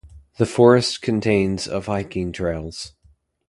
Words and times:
The 0.37 0.47
forest 0.47 1.03
contains 1.03 1.67
of 1.67 1.85
hiking 1.85 2.31
trails. 2.31 2.93